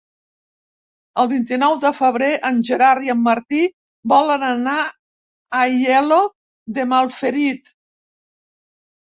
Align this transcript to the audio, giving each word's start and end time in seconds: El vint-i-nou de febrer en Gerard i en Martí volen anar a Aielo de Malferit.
El 1.23 1.27
vint-i-nou 1.33 1.75
de 1.83 1.91
febrer 1.97 2.29
en 2.49 2.57
Gerard 2.69 3.05
i 3.09 3.13
en 3.15 3.21
Martí 3.27 3.61
volen 4.15 4.47
anar 4.47 4.75
a 4.79 4.89
Aielo 5.67 6.19
de 6.79 6.89
Malferit. 6.95 7.73